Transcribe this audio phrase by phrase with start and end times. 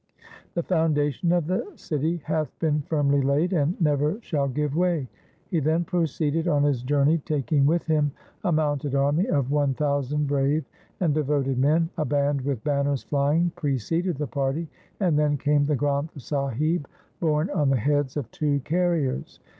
[0.55, 5.07] The foundation of the city hath been firmly laid, and never shall give way.'
[5.51, 8.11] He then proceeded on his journey, taking with him
[8.43, 10.65] a mounted army of one thousand brave
[11.01, 11.87] and devoted men.
[11.99, 14.67] A band with banners flying preceded the party,
[14.99, 16.87] and then came the Granth Sahib
[17.19, 19.39] borne on the heads of two carriers.